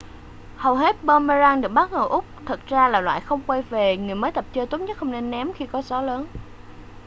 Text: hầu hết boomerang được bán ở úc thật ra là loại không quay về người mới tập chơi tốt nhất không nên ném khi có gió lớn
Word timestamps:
hầu 0.57 0.75
hết 0.75 1.03
boomerang 1.03 1.61
được 1.61 1.67
bán 1.69 1.89
ở 1.91 2.07
úc 2.07 2.25
thật 2.45 2.59
ra 2.67 2.87
là 2.87 3.01
loại 3.01 3.21
không 3.21 3.41
quay 3.47 3.61
về 3.61 3.97
người 3.97 4.15
mới 4.15 4.31
tập 4.31 4.45
chơi 4.53 4.65
tốt 4.67 4.77
nhất 4.77 4.97
không 4.97 5.11
nên 5.11 5.31
ném 5.31 5.53
khi 5.53 5.65
có 5.65 5.81
gió 5.81 6.01
lớn 6.01 6.27